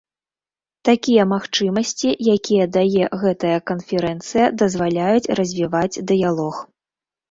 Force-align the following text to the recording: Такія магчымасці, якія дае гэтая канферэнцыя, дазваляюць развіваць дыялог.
Такія 0.87 1.25
магчымасці, 1.33 2.09
якія 2.35 2.65
дае 2.79 3.05
гэтая 3.27 3.55
канферэнцыя, 3.75 4.53
дазваляюць 4.67 5.31
развіваць 5.45 6.03
дыялог. 6.13 6.55